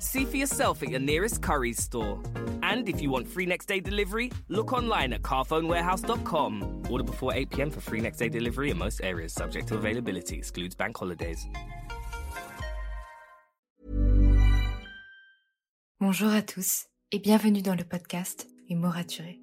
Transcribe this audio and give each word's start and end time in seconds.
See 0.00 0.24
for 0.24 0.36
yourself 0.36 0.82
at 0.82 0.88
your 0.88 0.98
nearest 0.98 1.42
Curry's 1.42 1.82
store. 1.82 2.18
And 2.62 2.88
if 2.88 3.02
you 3.02 3.10
want 3.10 3.28
free 3.28 3.46
next 3.46 3.66
day 3.66 3.80
delivery, 3.80 4.30
look 4.48 4.72
online 4.72 5.12
at 5.12 5.22
carphonewarehouse.com. 5.22 6.84
Order 6.90 7.04
before 7.04 7.34
8 7.34 7.50
pm 7.50 7.70
for 7.70 7.80
free 7.80 8.00
next 8.00 8.18
day 8.18 8.30
delivery 8.30 8.70
in 8.70 8.78
most 8.78 9.00
areas, 9.04 9.34
subject 9.34 9.68
to 9.68 9.74
availability, 9.76 10.38
excludes 10.38 10.74
bank 10.74 10.96
holidays. 10.96 11.46
Bonjour 16.00 16.30
à 16.30 16.40
tous 16.40 16.86
et 17.12 17.18
bienvenue 17.18 17.60
dans 17.60 17.74
le 17.74 17.84
podcast 17.84 18.48
Les 18.70 18.76
mots 18.76 18.88
raturés. 18.88 19.38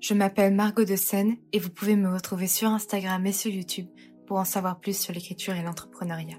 Je 0.00 0.14
m'appelle 0.14 0.52
Margot 0.52 0.84
de 0.84 0.96
Seine 0.96 1.36
et 1.52 1.60
vous 1.60 1.70
pouvez 1.70 1.94
me 1.94 2.12
retrouver 2.12 2.48
sur 2.48 2.68
Instagram 2.70 3.24
et 3.24 3.32
sur 3.32 3.52
YouTube 3.52 3.86
pour 4.26 4.38
en 4.38 4.44
savoir 4.44 4.80
plus 4.80 4.98
sur 4.98 5.14
l'écriture 5.14 5.54
et 5.54 5.62
l'entrepreneuriat. 5.62 6.38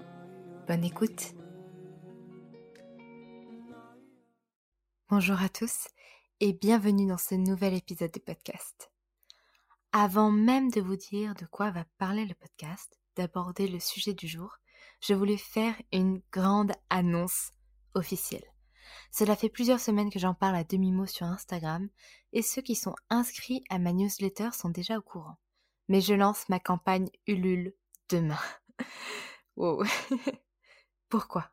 Bonne 0.71 0.85
écoute 0.85 1.33
Bonjour 5.09 5.41
à 5.41 5.49
tous 5.49 5.89
et 6.39 6.53
bienvenue 6.53 7.07
dans 7.07 7.17
ce 7.17 7.35
nouvel 7.35 7.73
épisode 7.73 8.13
de 8.13 8.21
podcast. 8.21 8.89
Avant 9.91 10.31
même 10.31 10.71
de 10.71 10.79
vous 10.79 10.95
dire 10.95 11.35
de 11.35 11.45
quoi 11.45 11.71
va 11.71 11.83
parler 11.97 12.23
le 12.23 12.35
podcast, 12.35 12.97
d'aborder 13.17 13.67
le 13.67 13.81
sujet 13.81 14.13
du 14.13 14.29
jour, 14.29 14.59
je 15.01 15.13
voulais 15.13 15.35
faire 15.35 15.75
une 15.91 16.21
grande 16.31 16.71
annonce 16.89 17.51
officielle. 17.93 18.45
Cela 19.11 19.35
fait 19.35 19.49
plusieurs 19.49 19.81
semaines 19.81 20.09
que 20.09 20.19
j'en 20.19 20.33
parle 20.33 20.55
à 20.55 20.63
demi-mot 20.63 21.05
sur 21.05 21.25
Instagram 21.25 21.89
et 22.31 22.41
ceux 22.41 22.61
qui 22.61 22.75
sont 22.75 22.95
inscrits 23.09 23.61
à 23.69 23.77
ma 23.77 23.91
newsletter 23.91 24.51
sont 24.53 24.69
déjà 24.69 24.97
au 24.97 25.01
courant. 25.01 25.35
Mais 25.89 25.99
je 25.99 26.13
lance 26.13 26.47
ma 26.47 26.61
campagne 26.61 27.09
Ulule 27.27 27.73
demain. 28.07 28.39
wow. 29.57 29.83
Pourquoi? 31.11 31.51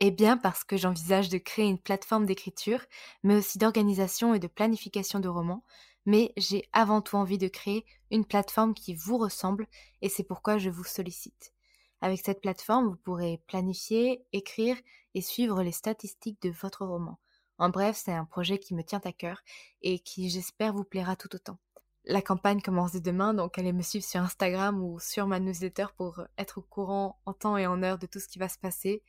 Eh 0.00 0.10
bien 0.12 0.36
parce 0.36 0.62
que 0.62 0.76
j'envisage 0.76 1.28
de 1.28 1.38
créer 1.38 1.66
une 1.66 1.80
plateforme 1.80 2.26
d'écriture, 2.26 2.84
mais 3.22 3.34
aussi 3.36 3.58
d'organisation 3.58 4.34
et 4.34 4.38
de 4.38 4.46
planification 4.46 5.20
de 5.20 5.28
romans, 5.28 5.64
mais 6.06 6.32
j'ai 6.36 6.68
avant 6.72 7.00
tout 7.02 7.16
envie 7.16 7.38
de 7.38 7.48
créer 7.48 7.84
une 8.10 8.24
plateforme 8.24 8.74
qui 8.74 8.94
vous 8.94 9.18
ressemble 9.18 9.66
et 10.02 10.08
c'est 10.08 10.22
pourquoi 10.22 10.58
je 10.58 10.70
vous 10.70 10.84
sollicite. 10.84 11.52
Avec 12.00 12.20
cette 12.24 12.42
plateforme, 12.42 12.88
vous 12.90 12.96
pourrez 12.96 13.42
planifier, 13.48 14.24
écrire 14.32 14.76
et 15.14 15.22
suivre 15.22 15.62
les 15.62 15.72
statistiques 15.72 16.40
de 16.42 16.50
votre 16.50 16.86
roman. 16.86 17.18
En 17.58 17.70
bref, 17.70 18.00
c'est 18.04 18.12
un 18.12 18.26
projet 18.26 18.58
qui 18.58 18.74
me 18.74 18.84
tient 18.84 19.02
à 19.04 19.12
cœur 19.12 19.42
et 19.82 19.98
qui 19.98 20.30
j'espère 20.30 20.74
vous 20.74 20.84
plaira 20.84 21.16
tout 21.16 21.34
autant. 21.34 21.58
La 22.04 22.22
campagne 22.22 22.62
commence 22.62 22.92
dès 22.92 23.00
demain, 23.00 23.34
donc 23.34 23.58
allez 23.58 23.72
me 23.72 23.82
suivre 23.82 24.04
sur 24.04 24.20
Instagram 24.20 24.82
ou 24.82 24.98
sur 24.98 25.26
ma 25.26 25.38
newsletter 25.38 25.86
pour 25.96 26.22
être 26.38 26.58
au 26.58 26.62
courant 26.62 27.20
en 27.26 27.34
temps 27.34 27.56
et 27.58 27.66
en 27.66 27.82
heure 27.82 27.98
de 27.98 28.06
tout 28.06 28.20
ce 28.20 28.28
qui 28.28 28.38
va 28.38 28.48
se 28.48 28.58
passer. 28.58 29.02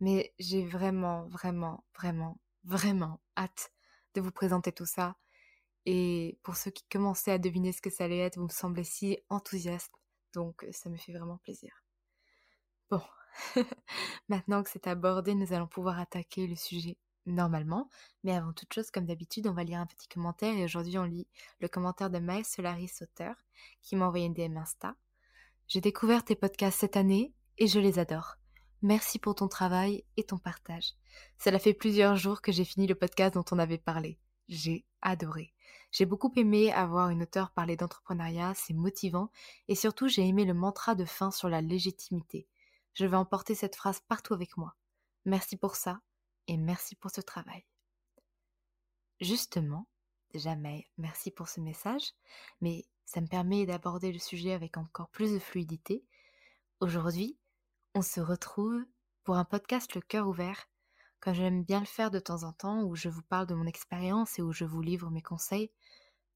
Mais 0.00 0.34
j'ai 0.40 0.66
vraiment, 0.66 1.28
vraiment, 1.28 1.84
vraiment, 1.96 2.38
vraiment 2.64 3.20
hâte 3.36 3.72
de 4.14 4.20
vous 4.20 4.32
présenter 4.32 4.72
tout 4.72 4.86
ça. 4.86 5.16
Et 5.86 6.38
pour 6.42 6.56
ceux 6.56 6.70
qui 6.72 6.84
commençaient 6.90 7.32
à 7.32 7.38
deviner 7.38 7.72
ce 7.72 7.80
que 7.80 7.90
ça 7.90 8.04
allait 8.04 8.18
être, 8.18 8.36
vous 8.36 8.44
me 8.44 8.48
semblez 8.48 8.84
si 8.84 9.18
enthousiaste, 9.28 9.92
donc 10.32 10.66
ça 10.72 10.90
me 10.90 10.96
fait 10.96 11.12
vraiment 11.12 11.38
plaisir. 11.38 11.84
Bon, 12.90 13.02
maintenant 14.28 14.62
que 14.62 14.70
c'est 14.70 14.86
abordé, 14.86 15.34
nous 15.34 15.52
allons 15.52 15.68
pouvoir 15.68 15.98
attaquer 15.98 16.46
le 16.46 16.56
sujet 16.56 16.96
normalement. 17.26 17.88
Mais 18.24 18.32
avant 18.32 18.52
toute 18.52 18.72
chose, 18.72 18.90
comme 18.90 19.06
d'habitude, 19.06 19.46
on 19.46 19.52
va 19.52 19.64
lire 19.64 19.80
un 19.80 19.86
petit 19.86 20.08
commentaire 20.08 20.56
et 20.56 20.64
aujourd'hui 20.64 20.98
on 20.98 21.04
lit 21.04 21.26
le 21.60 21.68
commentaire 21.68 22.10
de 22.10 22.18
Maël 22.18 22.44
Solaris, 22.44 22.92
auteur, 23.00 23.34
qui 23.80 23.96
m'a 23.96 24.06
envoyé 24.06 24.26
une 24.26 24.34
DM 24.34 24.56
Insta. 24.56 24.94
J'ai 25.68 25.80
découvert 25.80 26.24
tes 26.24 26.36
podcasts 26.36 26.80
cette 26.80 26.96
année 26.96 27.32
et 27.58 27.66
je 27.66 27.80
les 27.80 27.98
adore. 27.98 28.36
Merci 28.82 29.18
pour 29.18 29.36
ton 29.36 29.46
travail 29.46 30.04
et 30.16 30.24
ton 30.24 30.38
partage. 30.38 30.94
Cela 31.38 31.58
fait 31.58 31.74
plusieurs 31.74 32.16
jours 32.16 32.42
que 32.42 32.50
j'ai 32.50 32.64
fini 32.64 32.86
le 32.86 32.96
podcast 32.96 33.34
dont 33.34 33.44
on 33.52 33.58
avait 33.58 33.78
parlé. 33.78 34.18
J'ai 34.48 34.84
adoré. 35.02 35.54
J'ai 35.92 36.04
beaucoup 36.04 36.32
aimé 36.36 36.72
avoir 36.72 37.10
une 37.10 37.22
auteure 37.22 37.52
parler 37.52 37.76
d'entrepreneuriat, 37.76 38.54
c'est 38.56 38.74
motivant, 38.74 39.30
et 39.68 39.74
surtout 39.74 40.08
j'ai 40.08 40.26
aimé 40.26 40.44
le 40.44 40.54
mantra 40.54 40.94
de 40.94 41.04
fin 41.04 41.30
sur 41.30 41.48
la 41.48 41.60
légitimité. 41.60 42.48
Je 42.94 43.06
vais 43.06 43.16
emporter 43.16 43.54
cette 43.54 43.76
phrase 43.76 44.00
partout 44.08 44.34
avec 44.34 44.56
moi. 44.56 44.74
Merci 45.26 45.56
pour 45.56 45.76
ça, 45.76 46.00
et 46.52 46.58
merci 46.58 46.94
pour 46.96 47.10
ce 47.10 47.22
travail. 47.22 47.64
Justement, 49.20 49.86
jamais 50.34 50.86
merci 50.98 51.30
pour 51.30 51.48
ce 51.48 51.60
message, 51.60 52.12
mais 52.60 52.84
ça 53.06 53.22
me 53.22 53.26
permet 53.26 53.64
d'aborder 53.64 54.12
le 54.12 54.18
sujet 54.18 54.52
avec 54.52 54.76
encore 54.76 55.08
plus 55.08 55.32
de 55.32 55.38
fluidité. 55.38 56.04
Aujourd'hui, 56.80 57.38
on 57.94 58.02
se 58.02 58.20
retrouve 58.20 58.84
pour 59.24 59.36
un 59.36 59.46
podcast 59.46 59.94
Le 59.94 60.02
cœur 60.02 60.28
ouvert, 60.28 60.68
comme 61.20 61.32
j'aime 61.32 61.64
bien 61.64 61.80
le 61.80 61.86
faire 61.86 62.10
de 62.10 62.18
temps 62.18 62.42
en 62.42 62.52
temps, 62.52 62.82
où 62.82 62.96
je 62.96 63.08
vous 63.08 63.22
parle 63.22 63.46
de 63.46 63.54
mon 63.54 63.66
expérience 63.66 64.38
et 64.38 64.42
où 64.42 64.52
je 64.52 64.66
vous 64.66 64.82
livre 64.82 65.10
mes 65.10 65.22
conseils. 65.22 65.70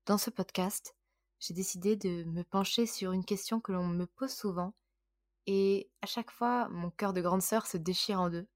Dans 0.06 0.18
ce 0.18 0.30
podcast, 0.30 0.96
j'ai 1.40 1.52
décidé 1.52 1.94
de 1.94 2.24
me 2.24 2.42
pencher 2.42 2.86
sur 2.86 3.12
une 3.12 3.24
question 3.24 3.60
que 3.60 3.72
l'on 3.72 3.86
me 3.86 4.06
pose 4.06 4.32
souvent, 4.32 4.72
et 5.46 5.90
à 6.00 6.06
chaque 6.06 6.30
fois, 6.30 6.70
mon 6.70 6.90
cœur 6.90 7.12
de 7.12 7.20
grande 7.20 7.42
sœur 7.42 7.66
se 7.66 7.76
déchire 7.76 8.18
en 8.18 8.30
deux 8.30 8.48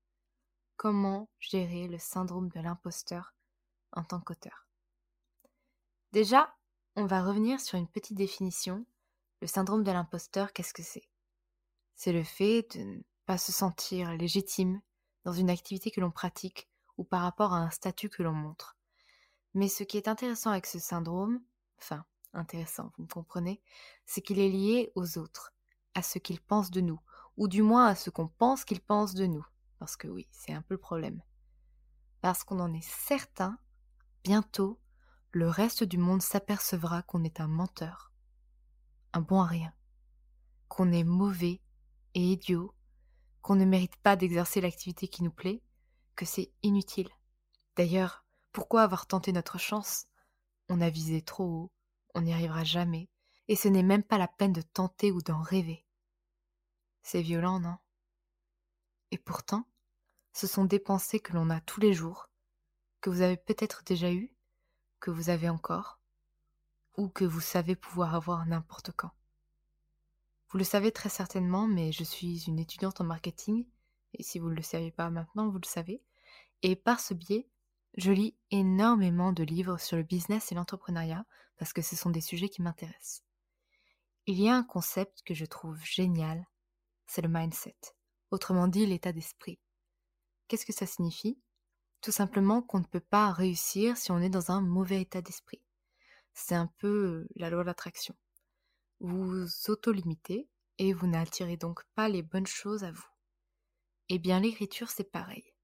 comment 0.80 1.28
gérer 1.38 1.88
le 1.88 1.98
syndrome 1.98 2.48
de 2.48 2.58
l'imposteur 2.58 3.34
en 3.92 4.02
tant 4.02 4.18
qu'auteur. 4.18 4.66
Déjà, 6.12 6.56
on 6.96 7.04
va 7.04 7.22
revenir 7.22 7.60
sur 7.60 7.76
une 7.76 7.86
petite 7.86 8.16
définition. 8.16 8.86
Le 9.42 9.46
syndrome 9.46 9.84
de 9.84 9.91
l'imposteur, 9.91 10.54
qu'est-ce 10.54 10.72
que 10.72 10.82
c'est? 10.82 11.06
C'est 11.97 12.15
le 12.15 12.24
fait 12.24 12.78
de 12.78 12.82
ne 12.82 13.03
pas 13.27 13.36
se 13.36 13.53
sentir 13.53 14.15
légitime 14.15 14.80
dans 15.24 15.34
une 15.34 15.50
activité 15.50 15.91
que 15.91 16.00
l'on 16.00 16.10
pratique 16.10 16.66
ou 16.97 17.04
par 17.04 17.21
rapport 17.21 17.53
à 17.53 17.59
un 17.59 17.71
statut 17.71 18.09
que 18.09 18.22
l'on 18.22 18.33
montre. 18.33 18.78
Mais 19.53 19.68
ce 19.68 19.84
qui 19.84 19.98
est 19.98 20.09
intéressant 20.09 20.48
avec 20.48 20.65
ce 20.65 20.78
syndrome, 20.78 21.42
enfin 21.78 22.06
intéressant, 22.33 22.91
vous 22.97 23.03
me 23.03 23.09
comprenez, 23.09 23.60
c'est 24.06 24.22
qu'il 24.22 24.38
est 24.38 24.48
lié 24.48 24.92
aux 24.94 25.18
autres, 25.18 25.53
à 25.92 26.00
ce 26.00 26.18
qu'ils 26.18 26.41
pensent 26.41 26.71
de 26.71 26.80
nous, 26.80 27.00
ou 27.36 27.48
du 27.48 27.60
moins 27.60 27.84
à 27.84 27.94
ce 27.94 28.09
qu'on 28.09 28.28
pense 28.28 28.65
qu'ils 28.65 28.80
pensent 28.80 29.15
de 29.15 29.26
nous. 29.26 29.44
Parce 29.80 29.97
que 29.97 30.09
oui, 30.09 30.28
c'est 30.30 30.53
un 30.53 30.60
peu 30.60 30.74
le 30.74 30.80
problème. 30.80 31.22
Parce 32.21 32.44
qu'on 32.44 32.60
en 32.60 32.72
est 32.74 32.86
certain, 32.86 33.59
bientôt, 34.22 34.78
le 35.32 35.48
reste 35.48 35.84
du 35.84 35.97
monde 35.97 36.21
s'apercevra 36.21 37.03
qu'on 37.03 37.24
est 37.24 37.41
un 37.41 37.48
menteur, 37.48 38.12
un 39.15 39.22
bon 39.22 39.41
à 39.41 39.47
rien, 39.47 39.72
qu'on 40.68 40.92
est 40.92 41.03
mauvais 41.03 41.62
et 42.12 42.21
idiot, 42.21 42.74
qu'on 43.41 43.54
ne 43.54 43.65
mérite 43.65 43.97
pas 43.97 44.16
d'exercer 44.16 44.60
l'activité 44.60 45.09
qui 45.09 45.22
nous 45.22 45.30
plaît, 45.30 45.62
que 46.15 46.26
c'est 46.26 46.53
inutile. 46.62 47.09
D'ailleurs, 47.74 48.26
pourquoi 48.53 48.83
avoir 48.83 49.06
tenté 49.06 49.33
notre 49.33 49.56
chance? 49.56 50.09
On 50.68 50.83
a 50.83 50.91
visé 50.91 51.22
trop 51.22 51.44
haut, 51.44 51.72
on 52.15 52.21
n'y 52.21 52.34
arrivera 52.34 52.65
jamais, 52.65 53.09
Et 53.48 53.56
ce 53.56 53.68
n'est 53.68 53.83
même 53.83 54.04
pas 54.04 54.18
la 54.18 54.28
peine 54.28 54.53
de 54.53 54.62
tenter 54.62 55.10
ou 55.10 55.22
d'en 55.22 55.41
rêver. 55.41 55.86
C'est 57.03 57.22
violent, 57.22 57.60
non? 57.60 57.78
Et 59.10 59.18
pourtant, 59.18 59.66
ce 60.32 60.47
sont 60.47 60.65
des 60.65 60.78
pensées 60.78 61.21
que 61.21 61.32
l'on 61.32 61.50
a 61.50 61.60
tous 61.60 61.80
les 61.80 61.92
jours, 61.92 62.28
que 63.00 63.10
vous 63.10 63.21
avez 63.21 63.36
peut-être 63.36 63.82
déjà 63.84 64.12
eues, 64.12 64.34
que 65.00 65.10
vous 65.10 65.30
avez 65.30 65.48
encore, 65.48 65.98
ou 66.97 67.09
que 67.09 67.24
vous 67.24 67.41
savez 67.41 67.77
pouvoir 67.77 68.15
avoir 68.15 68.47
n'importe 68.47 68.92
quand. 68.92 69.10
Vous 70.50 70.59
le 70.59 70.65
savez 70.65 70.92
très 70.92 71.09
certainement, 71.09 71.66
mais 71.66 71.92
je 71.92 72.04
suis 72.04 72.44
une 72.47 72.59
étudiante 72.59 73.00
en 73.00 73.04
marketing, 73.04 73.66
et 74.15 74.22
si 74.22 74.38
vous 74.38 74.50
ne 74.50 74.56
le 74.56 74.62
savez 74.62 74.91
pas 74.91 75.09
maintenant, 75.09 75.48
vous 75.48 75.59
le 75.59 75.66
savez. 75.66 76.03
Et 76.62 76.76
par 76.76 77.00
ce 77.00 77.15
biais, 77.15 77.48
je 77.97 78.12
lis 78.12 78.36
énormément 78.50 79.33
de 79.33 79.44
livres 79.44 79.78
sur 79.78 79.97
le 79.97 80.03
business 80.03 80.50
et 80.50 80.54
l'entrepreneuriat, 80.54 81.24
parce 81.56 81.72
que 81.72 81.83
ce 81.83 81.97
sont 81.97 82.10
des 82.10 82.21
sujets 82.21 82.48
qui 82.48 82.62
m'intéressent. 82.62 83.22
Il 84.26 84.41
y 84.41 84.48
a 84.48 84.56
un 84.56 84.62
concept 84.62 85.22
que 85.24 85.34
je 85.34 85.44
trouve 85.44 85.80
génial, 85.84 86.47
c'est 87.06 87.22
le 87.22 87.28
mindset, 87.28 87.76
autrement 88.30 88.68
dit 88.68 88.86
l'état 88.86 89.12
d'esprit. 89.12 89.59
Qu'est-ce 90.50 90.66
que 90.66 90.72
ça 90.72 90.84
signifie? 90.84 91.38
Tout 92.00 92.10
simplement 92.10 92.60
qu'on 92.60 92.80
ne 92.80 92.84
peut 92.84 92.98
pas 92.98 93.30
réussir 93.30 93.97
si 93.97 94.10
on 94.10 94.18
est 94.18 94.28
dans 94.28 94.50
un 94.50 94.60
mauvais 94.60 95.00
état 95.00 95.22
d'esprit. 95.22 95.62
C'est 96.34 96.56
un 96.56 96.66
peu 96.66 96.88
euh, 96.88 97.28
la 97.36 97.50
loi 97.50 97.62
de 97.62 97.66
l'attraction. 97.66 98.16
Vous 98.98 99.47
auto-limitez 99.68 100.48
et 100.78 100.92
vous 100.92 101.06
n'attirez 101.06 101.56
donc 101.56 101.84
pas 101.94 102.08
les 102.08 102.24
bonnes 102.24 102.48
choses 102.48 102.82
à 102.82 102.91
vous. 102.91 103.06
Eh 104.08 104.18
bien, 104.18 104.41
l'écriture, 104.41 104.91
c'est 104.91 105.12
pareil. 105.12 105.54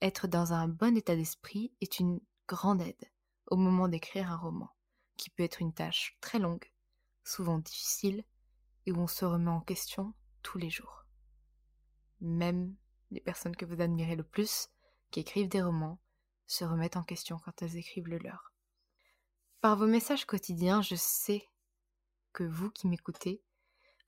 Être 0.00 0.28
dans 0.28 0.52
un 0.52 0.68
bon 0.68 0.96
état 0.96 1.16
d'esprit 1.16 1.74
est 1.80 1.98
une 1.98 2.20
grande 2.46 2.80
aide 2.80 3.10
au 3.48 3.56
moment 3.56 3.88
d'écrire 3.88 4.30
un 4.30 4.36
roman, 4.36 4.70
qui 5.16 5.30
peut 5.30 5.42
être 5.42 5.60
une 5.60 5.74
tâche 5.74 6.16
très 6.20 6.38
longue, 6.38 6.72
souvent 7.24 7.58
difficile, 7.58 8.24
et 8.86 8.92
où 8.92 9.00
on 9.00 9.08
se 9.08 9.24
remet 9.24 9.50
en 9.50 9.62
question 9.62 10.14
tous 10.44 10.58
les 10.58 10.70
jours. 10.70 11.06
Même 12.20 12.76
les 13.12 13.20
personnes 13.20 13.56
que 13.56 13.64
vous 13.64 13.80
admirez 13.80 14.16
le 14.16 14.24
plus, 14.24 14.68
qui 15.10 15.20
écrivent 15.20 15.48
des 15.48 15.62
romans, 15.62 16.00
se 16.46 16.64
remettent 16.64 16.96
en 16.96 17.02
question 17.02 17.38
quand 17.38 17.62
elles 17.62 17.76
écrivent 17.76 18.08
le 18.08 18.18
leur. 18.18 18.52
Par 19.60 19.76
vos 19.76 19.86
messages 19.86 20.24
quotidiens, 20.24 20.82
je 20.82 20.96
sais 20.96 21.48
que 22.32 22.42
vous 22.42 22.70
qui 22.70 22.88
m'écoutez, 22.88 23.42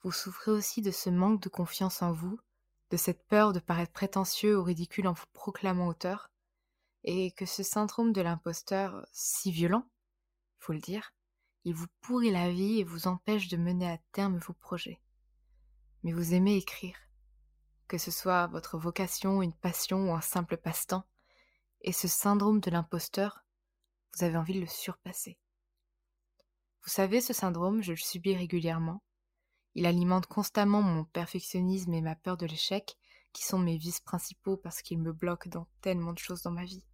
vous 0.03 0.13
souffrez 0.13 0.51
aussi 0.51 0.83
de 0.83 0.91
ce 0.91 1.11
manque 1.11 1.43
de 1.43 1.49
confiance 1.49 2.03
en 2.03 2.13
vous, 2.13 2.41
de 2.91 2.97
cette 2.97 3.27
peur 3.27 3.53
de 3.53 3.61
paraître 3.61 3.93
prétentieux 3.93 4.59
ou 4.59 4.65
ridicule 4.65 5.07
en 5.07 5.13
vous 5.13 5.27
proclamant 5.33 5.89
auteur, 5.89 6.31
et 7.05 7.31
que 7.33 7.47
ce 7.47 7.63
syndrome 7.63 8.13
de 8.13 8.23
l'imposteur 8.23 9.07
si 9.13 9.53
violent, 9.53 9.87
faut 10.59 10.73
le 10.73 10.81
dire, 10.81 11.13
il 11.65 11.75
vous 11.75 11.87
pourrit 12.01 12.31
la 12.31 12.51
vie 12.51 12.81
et 12.81 12.85
vous 12.85 13.07
empêche 13.07 13.49
de 13.49 13.57
mener 13.57 13.91
à 13.91 13.99
terme 14.13 14.39
vos 14.39 14.55
projets. 14.55 15.01
Mais 16.03 16.13
vous 16.13 16.35
aimez 16.35 16.57
écrire, 16.57 16.97
que 17.95 17.99
ce 17.99 18.11
soit 18.11 18.49
votre 18.49 18.77
vocation, 18.77 19.41
une 19.41 19.53
passion 19.53 20.11
ou 20.11 20.15
un 20.15 20.21
simple 20.21 20.57
passe-temps, 20.57 21.05
et 21.81 21.93
ce 21.93 22.09
syndrome 22.09 22.59
de 22.59 22.69
l'imposteur, 22.69 23.45
vous 24.13 24.25
avez 24.25 24.37
envie 24.37 24.55
de 24.55 24.63
le 24.63 24.67
surpasser. 24.67 25.39
Vous 26.83 26.91
savez, 26.91 27.21
ce 27.21 27.33
syndrome, 27.33 27.85
je 27.85 27.93
le 27.93 27.97
subis 27.97 28.35
régulièrement. 28.35 29.01
Il 29.77 29.87
alimente 29.87 30.27
constamment 30.27 30.83
mon 30.83 31.05
perfectionnisme 31.05 31.95
et 31.95 32.01
ma 32.01 32.17
peur 32.17 32.37
de 32.37 32.47
l'échec, 32.47 32.97
qui 33.33 33.45
sont 33.45 33.61
mes 33.61 33.79
vices 33.79 34.01
principaux 34.01 34.57
parce 34.57 34.83
qu'ils 34.83 34.99
me 34.99 35.13
bloquent 35.13 35.51
dans 35.51 35.69
tellement 35.81 36.15
de 36.15 36.19
choses 36.19 36.43
dans 36.43 36.51
ma 36.51 36.65
vie. 36.65 36.85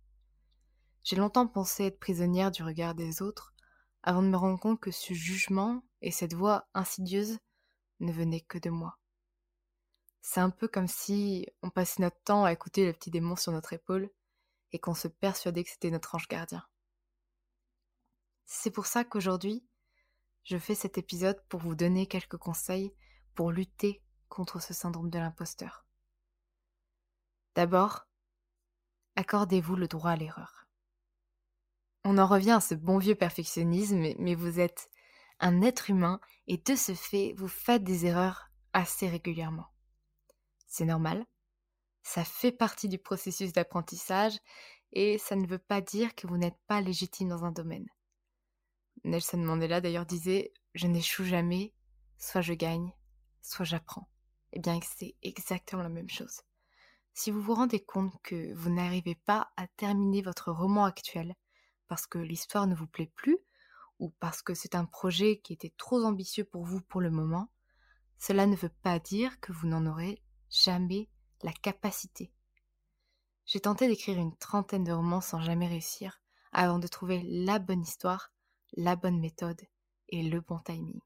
J'ai 1.03 1.17
longtemps 1.17 1.49
pensé 1.49 1.85
être 1.85 1.99
prisonnière 1.99 2.50
du 2.50 2.62
regard 2.62 2.94
des 2.94 3.23
autres, 3.23 3.55
avant 4.03 4.20
de 4.20 4.29
me 4.29 4.37
rendre 4.37 4.61
compte 4.61 4.81
que 4.81 4.91
ce 4.91 5.14
jugement 5.14 5.82
et 6.03 6.11
cette 6.11 6.35
voix 6.35 6.69
insidieuse 6.75 7.38
ne 8.00 8.12
venaient 8.12 8.43
que 8.43 8.58
de 8.58 8.69
moi. 8.69 8.99
C'est 10.22 10.40
un 10.40 10.50
peu 10.50 10.69
comme 10.69 10.88
si 10.88 11.46
on 11.62 11.70
passait 11.70 12.02
notre 12.02 12.22
temps 12.22 12.44
à 12.44 12.52
écouter 12.52 12.87
le 12.87 12.93
petit 12.93 13.11
démon 13.11 13.37
sur 13.37 13.52
notre 13.52 13.72
épaule 13.72 14.11
et 14.72 14.78
qu'on 14.78 14.94
se 14.94 15.08
persuadait 15.08 15.64
que 15.64 15.70
c'était 15.70 15.90
notre 15.90 16.14
ange 16.14 16.28
gardien. 16.28 16.64
C'est 18.44 18.70
pour 18.70 18.87
ça 18.87 19.05
qu'aujourd'hui, 19.05 19.64
je 20.44 20.58
fais 20.58 20.75
cet 20.75 20.99
épisode 20.99 21.40
pour 21.49 21.61
vous 21.61 21.75
donner 21.75 22.06
quelques 22.06 22.37
conseils 22.37 22.93
pour 23.34 23.52
lutter 23.52 24.02
contre 24.28 24.61
ce 24.61 24.75
syndrome 24.75 25.11
de 25.11 25.19
l'imposteur. 25.19 25.87
D'abord, 27.55 28.06
accordez-vous 29.17 29.76
le 29.76 29.88
droit 29.88 30.11
à 30.11 30.17
l'erreur. 30.17 30.69
On 32.05 32.19
en 32.19 32.26
revient 32.26 32.52
à 32.52 32.61
ce 32.61 32.75
bon 32.75 32.99
vieux 32.99 33.14
perfectionnisme, 33.14 34.14
mais 34.19 34.34
vous 34.34 34.61
êtes 34.61 34.90
un 35.38 35.62
être 35.62 35.90
humain 35.90 36.20
et 36.46 36.56
de 36.56 36.75
ce 36.75 36.94
fait, 36.94 37.34
vous 37.37 37.49
faites 37.49 37.84
des 37.84 38.06
erreurs 38.06 38.50
assez 38.72 39.08
régulièrement. 39.08 39.69
C'est 40.70 40.84
normal. 40.84 41.26
Ça 42.02 42.25
fait 42.25 42.52
partie 42.52 42.88
du 42.88 42.96
processus 42.96 43.52
d'apprentissage 43.52 44.38
et 44.93 45.19
ça 45.19 45.34
ne 45.34 45.46
veut 45.46 45.58
pas 45.58 45.81
dire 45.81 46.14
que 46.14 46.28
vous 46.28 46.38
n'êtes 46.38 46.58
pas 46.69 46.81
légitime 46.81 47.28
dans 47.28 47.44
un 47.44 47.50
domaine. 47.50 47.88
Nelson 49.02 49.38
Mandela 49.38 49.81
d'ailleurs 49.81 50.06
disait 50.06 50.52
Je 50.75 50.87
n'échoue 50.87 51.25
jamais, 51.25 51.75
soit 52.19 52.40
je 52.40 52.55
gagne, 52.55 52.94
soit 53.43 53.64
j'apprends. 53.64 54.08
Eh 54.52 54.61
bien, 54.61 54.78
c'est 54.96 55.17
exactement 55.22 55.82
la 55.82 55.88
même 55.88 56.08
chose. 56.08 56.43
Si 57.14 57.32
vous 57.32 57.40
vous 57.40 57.55
rendez 57.55 57.84
compte 57.84 58.14
que 58.22 58.55
vous 58.55 58.70
n'arrivez 58.70 59.17
pas 59.17 59.50
à 59.56 59.67
terminer 59.67 60.22
votre 60.22 60.52
roman 60.52 60.84
actuel 60.84 61.34
parce 61.88 62.06
que 62.06 62.19
l'histoire 62.19 62.69
ne 62.69 62.76
vous 62.76 62.87
plaît 62.87 63.11
plus 63.17 63.38
ou 63.99 64.11
parce 64.20 64.40
que 64.40 64.55
c'est 64.55 64.76
un 64.76 64.84
projet 64.84 65.40
qui 65.40 65.52
était 65.52 65.75
trop 65.76 66.05
ambitieux 66.05 66.44
pour 66.44 66.64
vous 66.64 66.81
pour 66.81 67.00
le 67.00 67.11
moment, 67.11 67.50
cela 68.19 68.46
ne 68.46 68.55
veut 68.55 68.72
pas 68.82 69.00
dire 69.00 69.40
que 69.40 69.52
vous 69.52 69.67
n'en 69.67 69.87
aurez 69.87 70.22
jamais 70.50 71.08
la 71.43 71.52
capacité. 71.52 72.32
J'ai 73.47 73.61
tenté 73.61 73.88
d'écrire 73.88 74.19
une 74.19 74.37
trentaine 74.37 74.85
de 74.85 74.93
romans 74.93 75.20
sans 75.20 75.41
jamais 75.41 75.67
réussir, 75.67 76.20
avant 76.52 76.79
de 76.79 76.87
trouver 76.87 77.23
la 77.23 77.58
bonne 77.58 77.82
histoire, 77.82 78.32
la 78.76 78.97
bonne 78.97 79.19
méthode 79.19 79.61
et 80.08 80.23
le 80.23 80.41
bon 80.41 80.58
timing. 80.58 81.00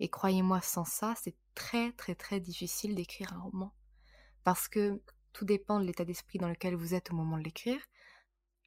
Et 0.00 0.08
croyez-moi, 0.08 0.60
sans 0.60 0.84
ça, 0.84 1.14
c'est 1.22 1.36
très 1.54 1.92
très 1.92 2.14
très 2.14 2.40
difficile 2.40 2.94
d'écrire 2.94 3.32
un 3.32 3.40
roman. 3.40 3.74
Parce 4.42 4.68
que 4.68 5.02
tout 5.32 5.44
dépend 5.44 5.80
de 5.80 5.84
l'état 5.84 6.04
d'esprit 6.04 6.38
dans 6.38 6.48
lequel 6.48 6.76
vous 6.76 6.94
êtes 6.94 7.10
au 7.10 7.14
moment 7.14 7.38
de 7.38 7.42
l'écrire, 7.42 7.80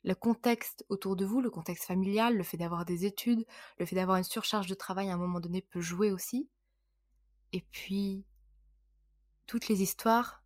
le 0.03 0.15
contexte 0.15 0.85
autour 0.89 1.15
de 1.15 1.25
vous, 1.25 1.41
le 1.41 1.49
contexte 1.49 1.85
familial, 1.85 2.37
le 2.37 2.43
fait 2.43 2.57
d'avoir 2.57 2.85
des 2.85 3.05
études, 3.05 3.45
le 3.77 3.85
fait 3.85 3.95
d'avoir 3.95 4.17
une 4.17 4.23
surcharge 4.23 4.67
de 4.67 4.75
travail 4.75 5.09
à 5.09 5.13
un 5.13 5.17
moment 5.17 5.39
donné 5.39 5.61
peut 5.61 5.81
jouer 5.81 6.11
aussi. 6.11 6.49
Et 7.51 7.61
puis, 7.71 8.25
toutes 9.47 9.69
les 9.69 9.81
histoires 9.81 10.43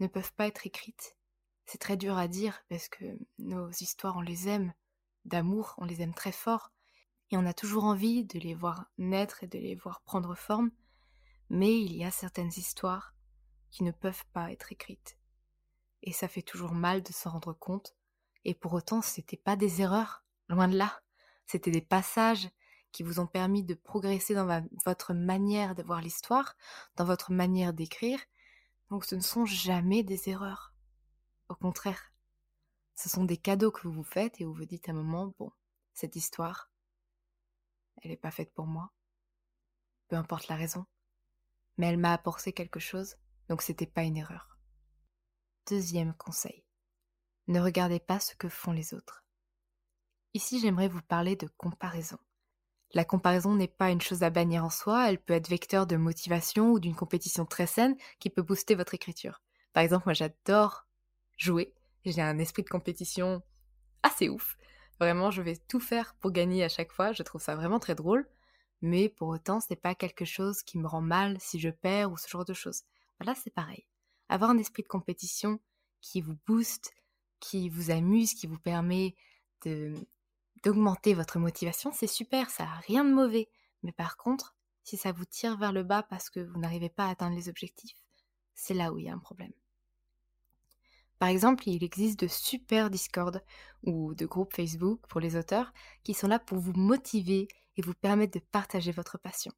ne 0.00 0.06
peuvent 0.06 0.32
pas 0.32 0.46
être 0.46 0.66
écrites. 0.66 1.16
C'est 1.66 1.78
très 1.78 1.96
dur 1.96 2.16
à 2.16 2.26
dire 2.26 2.64
parce 2.68 2.88
que 2.88 3.04
nos 3.38 3.70
histoires, 3.70 4.16
on 4.16 4.22
les 4.22 4.48
aime 4.48 4.72
d'amour, 5.24 5.74
on 5.78 5.84
les 5.84 6.02
aime 6.02 6.14
très 6.14 6.32
fort, 6.32 6.72
et 7.30 7.36
on 7.36 7.46
a 7.46 7.52
toujours 7.52 7.84
envie 7.84 8.24
de 8.24 8.38
les 8.40 8.54
voir 8.54 8.86
naître 8.98 9.44
et 9.44 9.46
de 9.46 9.58
les 9.58 9.76
voir 9.76 10.00
prendre 10.00 10.34
forme, 10.34 10.72
mais 11.48 11.80
il 11.80 11.94
y 11.94 12.02
a 12.02 12.10
certaines 12.10 12.52
histoires 12.56 13.14
qui 13.70 13.84
ne 13.84 13.92
peuvent 13.92 14.24
pas 14.32 14.50
être 14.50 14.72
écrites. 14.72 15.16
Et 16.02 16.12
ça 16.12 16.26
fait 16.26 16.42
toujours 16.42 16.72
mal 16.72 17.02
de 17.02 17.12
s'en 17.12 17.30
rendre 17.30 17.52
compte, 17.52 17.94
et 18.44 18.54
pour 18.54 18.72
autant 18.72 19.02
ce 19.02 19.20
n'était 19.20 19.36
pas 19.36 19.54
des 19.54 19.82
erreurs, 19.82 20.24
loin 20.48 20.66
de 20.66 20.76
là, 20.76 21.02
c'était 21.46 21.70
des 21.70 21.82
passages 21.82 22.48
qui 22.92 23.02
vous 23.02 23.20
ont 23.20 23.26
permis 23.26 23.62
de 23.62 23.74
progresser 23.74 24.34
dans 24.34 24.66
votre 24.84 25.14
manière 25.14 25.74
de 25.74 25.82
voir 25.82 26.00
l'histoire, 26.00 26.56
dans 26.96 27.04
votre 27.04 27.32
manière 27.32 27.72
d'écrire. 27.72 28.20
Donc 28.90 29.04
ce 29.04 29.14
ne 29.14 29.20
sont 29.20 29.46
jamais 29.46 30.02
des 30.02 30.28
erreurs. 30.28 30.74
Au 31.48 31.54
contraire, 31.54 32.12
ce 32.94 33.08
sont 33.08 33.24
des 33.24 33.36
cadeaux 33.36 33.70
que 33.70 33.82
vous 33.82 33.92
vous 33.92 34.02
faites 34.04 34.40
et 34.40 34.44
vous 34.44 34.54
vous 34.54 34.66
dites 34.66 34.88
à 34.88 34.92
un 34.92 34.94
moment, 34.94 35.32
bon, 35.38 35.50
cette 35.94 36.16
histoire, 36.16 36.70
elle 38.02 38.10
n'est 38.10 38.16
pas 38.16 38.30
faite 38.30 38.52
pour 38.52 38.66
moi. 38.66 38.92
Peu 40.08 40.16
importe 40.16 40.48
la 40.48 40.56
raison. 40.56 40.86
Mais 41.76 41.86
elle 41.86 41.98
m'a 41.98 42.12
apporté 42.12 42.52
quelque 42.52 42.80
chose, 42.80 43.16
donc 43.48 43.62
c'était 43.62 43.86
pas 43.86 44.02
une 44.02 44.16
erreur. 44.16 44.58
Deuxième 45.66 46.14
conseil. 46.14 46.64
Ne 47.46 47.60
regardez 47.60 48.00
pas 48.00 48.20
ce 48.20 48.34
que 48.34 48.48
font 48.48 48.72
les 48.72 48.92
autres. 48.92 49.24
Ici, 50.34 50.60
j'aimerais 50.60 50.88
vous 50.88 51.02
parler 51.02 51.36
de 51.36 51.48
comparaison. 51.56 52.18
La 52.92 53.04
comparaison 53.04 53.54
n'est 53.54 53.68
pas 53.68 53.90
une 53.90 54.00
chose 54.00 54.22
à 54.22 54.30
bannir 54.30 54.64
en 54.64 54.70
soi, 54.70 55.08
elle 55.08 55.20
peut 55.20 55.34
être 55.34 55.48
vecteur 55.48 55.86
de 55.86 55.96
motivation 55.96 56.72
ou 56.72 56.80
d'une 56.80 56.96
compétition 56.96 57.46
très 57.46 57.66
saine 57.66 57.96
qui 58.18 58.30
peut 58.30 58.42
booster 58.42 58.74
votre 58.74 58.94
écriture. 58.94 59.42
Par 59.72 59.84
exemple, 59.84 60.04
moi 60.06 60.14
j'adore 60.14 60.86
jouer, 61.36 61.72
j'ai 62.04 62.20
un 62.20 62.38
esprit 62.38 62.64
de 62.64 62.68
compétition 62.68 63.42
assez 64.02 64.28
ouf. 64.28 64.56
Vraiment, 64.98 65.30
je 65.30 65.40
vais 65.40 65.56
tout 65.56 65.80
faire 65.80 66.14
pour 66.16 66.32
gagner 66.32 66.64
à 66.64 66.68
chaque 66.68 66.90
fois, 66.90 67.12
je 67.12 67.22
trouve 67.22 67.40
ça 67.40 67.54
vraiment 67.54 67.78
très 67.78 67.94
drôle, 67.94 68.28
mais 68.82 69.08
pour 69.08 69.28
autant, 69.28 69.60
ce 69.60 69.66
n'est 69.70 69.76
pas 69.76 69.94
quelque 69.94 70.24
chose 70.24 70.62
qui 70.62 70.78
me 70.78 70.88
rend 70.88 71.00
mal 71.00 71.36
si 71.40 71.60
je 71.60 71.70
perds 71.70 72.10
ou 72.10 72.16
ce 72.16 72.28
genre 72.28 72.44
de 72.44 72.54
choses. 72.54 72.82
Voilà, 73.20 73.34
c'est 73.34 73.54
pareil. 73.54 73.86
Avoir 74.28 74.50
un 74.50 74.58
esprit 74.58 74.82
de 74.82 74.88
compétition 74.88 75.60
qui 76.00 76.20
vous 76.20 76.36
booste, 76.46 76.92
qui 77.38 77.68
vous 77.68 77.90
amuse, 77.90 78.34
qui 78.34 78.46
vous 78.46 78.58
permet 78.58 79.14
de 79.64 79.94
d'augmenter 80.62 81.14
votre 81.14 81.38
motivation, 81.38 81.92
c'est 81.92 82.06
super, 82.06 82.50
ça 82.50 82.64
n'a 82.64 82.76
rien 82.86 83.04
de 83.04 83.12
mauvais. 83.12 83.48
Mais 83.82 83.92
par 83.92 84.16
contre, 84.16 84.54
si 84.82 84.96
ça 84.96 85.12
vous 85.12 85.24
tire 85.24 85.56
vers 85.56 85.72
le 85.72 85.82
bas 85.82 86.02
parce 86.02 86.30
que 86.30 86.40
vous 86.40 86.58
n'arrivez 86.58 86.88
pas 86.88 87.06
à 87.06 87.10
atteindre 87.10 87.36
les 87.36 87.48
objectifs, 87.48 88.02
c'est 88.54 88.74
là 88.74 88.92
où 88.92 88.98
il 88.98 89.06
y 89.06 89.08
a 89.08 89.14
un 89.14 89.18
problème. 89.18 89.52
Par 91.18 91.28
exemple, 91.28 91.68
il 91.68 91.84
existe 91.84 92.20
de 92.20 92.28
super 92.28 92.90
Discord 92.90 93.44
ou 93.82 94.14
de 94.14 94.24
groupes 94.24 94.54
Facebook 94.54 95.00
pour 95.06 95.20
les 95.20 95.36
auteurs 95.36 95.72
qui 96.02 96.14
sont 96.14 96.28
là 96.28 96.38
pour 96.38 96.58
vous 96.58 96.72
motiver 96.72 97.46
et 97.76 97.82
vous 97.82 97.94
permettre 97.94 98.38
de 98.38 98.44
partager 98.44 98.90
votre 98.90 99.18
passion. 99.18 99.52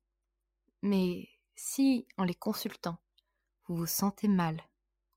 Mais 0.83 1.29
si, 1.55 2.07
en 2.17 2.25
les 2.25 2.35
consultant, 2.35 2.99
vous 3.69 3.77
vous 3.77 3.87
sentez 3.87 4.27
mal, 4.27 4.61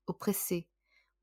oppressé, 0.06 0.68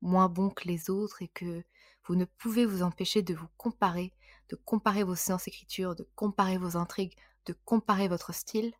moins 0.04 0.28
bon 0.28 0.50
que 0.50 0.68
les 0.68 0.90
autres 0.90 1.22
et 1.22 1.28
que 1.28 1.64
vous 2.04 2.14
ne 2.14 2.24
pouvez 2.24 2.66
vous 2.66 2.82
empêcher 2.82 3.22
de 3.22 3.34
vous 3.34 3.48
comparer, 3.56 4.12
de 4.50 4.56
comparer 4.56 5.02
vos 5.02 5.14
séances 5.14 5.46
d'écriture, 5.46 5.94
de 5.94 6.06
comparer 6.14 6.58
vos 6.58 6.76
intrigues, 6.76 7.16
de 7.46 7.54
comparer 7.64 8.08
votre 8.08 8.32
style, 8.32 8.72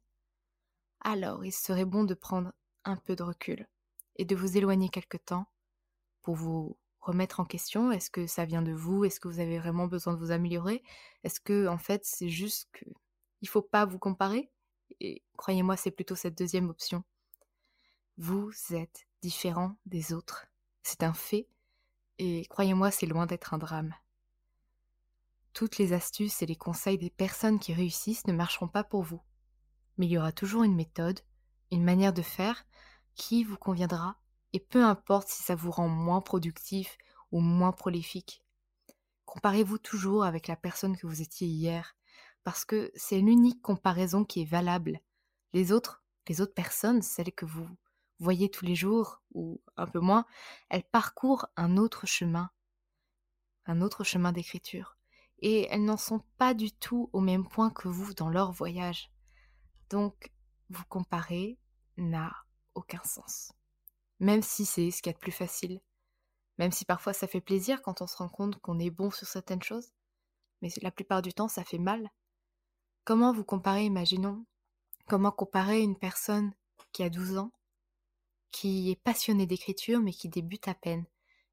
alors 1.01 1.45
il 1.45 1.53
serait 1.53 1.85
bon 1.85 2.05
de 2.05 2.15
prendre 2.15 2.53
un 2.85 2.97
peu 2.97 3.17
de 3.17 3.23
recul 3.23 3.67
et 4.17 4.25
de 4.25 4.37
vous 4.37 4.57
éloigner 4.57 4.89
quelque 4.89 5.19
temps 5.19 5.47
pour 6.23 6.35
vous 6.35 6.79
remettre 7.01 7.41
en 7.41 7.45
question. 7.45 7.93
Est-ce 7.93 8.11
que 8.11 8.27
ça 8.27 8.45
vient 8.45 8.63
de 8.63 8.73
vous? 8.73 9.05
Est-ce 9.05 9.21
que 9.21 9.29
vous 9.29 9.41
avez 9.41 9.59
vraiment 9.59 9.87
besoin 9.87 10.15
de 10.15 10.19
vous 10.19 10.31
améliorer? 10.31 10.83
Est-ce 11.23 11.41
que 11.41 11.67
en 11.67 11.79
fait 11.79 12.05
c'est 12.05 12.31
juste 12.31 12.69
que 12.73 12.87
il 13.43 13.49
faut 13.49 13.63
pas 13.63 13.85
vous 13.85 13.99
comparer? 13.99 14.51
Et 15.01 15.23
croyez-moi, 15.37 15.77
c'est 15.77 15.91
plutôt 15.91 16.17
cette 16.17 16.39
deuxième 16.39 16.71
option. 16.71 17.05
Vous 18.17 18.53
êtes 18.71 19.07
différent 19.23 19.77
des 19.87 20.13
autres. 20.13 20.47
C'est 20.85 21.03
un 21.03 21.15
fait 21.15 21.49
et 22.19 22.45
croyez-moi, 22.47 22.91
c'est 22.91 23.07
loin 23.07 23.27
d'être 23.27 23.55
un 23.55 23.59
drame. 23.59 23.95
Toutes 25.55 25.79
les 25.79 25.95
astuces 25.95 26.43
et 26.43 26.47
les 26.47 26.57
conseils 26.57 26.99
des 26.99 27.11
personnes 27.11 27.59
qui 27.59 27.73
réussissent 27.73 28.27
ne 28.27 28.35
marcheront 28.35 28.69
pas 28.69 28.85
pour 28.85 29.03
vous. 29.03 29.23
Mais 29.97 30.07
il 30.07 30.13
y 30.13 30.19
aura 30.19 30.31
toujours 30.31 30.63
une 30.63 30.77
méthode, 30.77 31.21
une 31.73 31.85
manière 31.85 32.13
de 32.13 32.23
faire 32.23 32.67
qui 33.15 33.45
vous 33.45 33.57
conviendra 33.57 34.19
et 34.53 34.61
peu 34.61 34.85
importe 34.85 35.29
si 35.29 35.43
ça 35.43 35.55
vous 35.55 35.71
rend 35.71 35.89
moins 35.89 36.21
productif 36.21 36.99
ou 37.33 37.41
moins 37.41 37.73
prolifique. 37.73 38.45
Comparez-vous 39.25 39.79
toujours 39.79 40.25
avec 40.25 40.49
la 40.49 40.57
personne 40.57 40.97
que 40.97 41.07
vous 41.07 41.23
étiez 41.23 41.49
hier, 41.49 41.97
parce 42.45 42.67
que 42.67 42.93
c'est 42.95 43.21
l'unique 43.21 43.63
comparaison 43.63 44.25
qui 44.25 44.43
est 44.43 44.51
valable. 44.51 45.01
Les 45.55 45.73
autres, 45.73 46.05
les 46.29 46.43
autres 46.43 46.55
personnes, 46.55 47.01
celles 47.01 47.33
que 47.33 47.47
vous 47.47 47.69
voyez 48.19 48.51
tous 48.51 48.65
les 48.65 48.75
jours, 48.75 49.23
ou 49.33 49.61
un 49.77 49.87
peu 49.87 50.01
moins, 50.01 50.25
elles 50.69 50.85
parcourent 50.85 51.47
un 51.57 51.77
autre 51.77 52.07
chemin, 52.07 52.51
un 53.67 53.81
autre 53.81 54.05
chemin 54.05 54.33
d'écriture, 54.33 54.97
et 55.39 55.67
elles 55.71 55.85
n'en 55.85 55.97
sont 55.97 56.23
pas 56.39 56.55
du 56.55 56.73
tout 56.73 57.11
au 57.13 57.21
même 57.21 57.47
point 57.47 57.71
que 57.71 57.89
vous 57.89 58.15
dans 58.15 58.29
leur 58.29 58.53
voyage. 58.53 59.11
Donc, 59.91 60.33
vous 60.71 60.85
comparer 60.89 61.59
n'a 61.97 62.35
aucun 62.75 63.03
sens. 63.05 63.53
Même 64.21 64.43
si 64.43 64.65
c'est 64.65 64.91
ce 64.91 65.03
qu'il 65.03 65.11
y 65.11 65.15
a 65.15 65.19
de 65.19 65.23
plus 65.23 65.33
facile, 65.33 65.81
même 66.59 66.73
si 66.73 66.85
parfois 66.85 67.13
ça 67.13 67.27
fait 67.27 67.41
plaisir 67.41 67.83
quand 67.83 68.01
on 68.01 68.07
se 68.07 68.17
rend 68.17 68.29
compte 68.29 68.61
qu'on 68.61 68.79
est 68.79 68.91
bon 68.91 69.11
sur 69.11 69.27
certaines 69.27 69.63
choses, 69.63 69.93
mais 70.63 70.69
la 70.83 70.91
plupart 70.91 71.23
du 71.23 71.33
temps 71.33 71.49
ça 71.49 71.65
fait 71.65 71.79
mal. 71.79 72.11
Comment 73.05 73.33
vous 73.33 73.45
comparez, 73.45 73.85
imaginons, 73.85 74.47
comment 75.09 75.33
comparer 75.33 75.81
une 75.81 75.99
personne 75.99 76.55
qui 76.93 77.03
a 77.03 77.11
12 77.11 77.39
ans, 77.39 77.53
qui 78.55 78.93
est 78.93 79.03
passionnée 79.03 79.47
d'écriture 79.47 80.01
mais 80.01 80.13
qui 80.13 80.29
débute 80.29 80.69
à 80.69 80.75
peine 80.75 81.05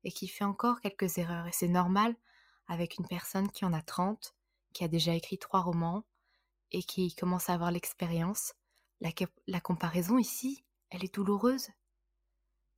et 0.04 0.12
qui 0.12 0.28
fait 0.28 0.44
encore 0.44 0.82
quelques 0.82 1.18
erreurs, 1.18 1.48
et 1.48 1.52
c'est 1.52 1.68
normal 1.68 2.16
avec 2.68 2.98
une 2.98 3.08
personne 3.08 3.50
qui 3.50 3.66
en 3.66 3.74
a 3.74 3.82
30, 3.82 4.36
qui 4.74 4.84
a 4.84 4.88
déjà 4.88 5.14
écrit 5.16 5.40
trois 5.40 5.62
romans 5.62 6.06
et 6.72 6.84
qui 6.84 7.14
commence 7.16 7.50
à 7.50 7.54
avoir 7.54 7.72
l'expérience. 7.72 8.54
La, 9.00 9.10
la 9.48 9.60
comparaison 9.60 10.18
ici, 10.20 10.64
elle 10.92 11.04
est 11.04 11.14
douloureuse, 11.14 11.70